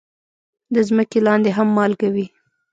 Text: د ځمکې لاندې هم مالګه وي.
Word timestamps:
د 0.73 0.75
ځمکې 0.87 1.19
لاندې 1.27 1.49
هم 1.57 1.67
مالګه 1.77 2.09
وي. 2.15 2.25